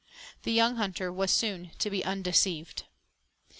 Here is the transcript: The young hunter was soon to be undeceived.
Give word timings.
The 0.41 0.51
young 0.51 0.77
hunter 0.77 1.13
was 1.13 1.29
soon 1.29 1.73
to 1.77 1.91
be 1.91 2.03
undeceived. 2.03 2.85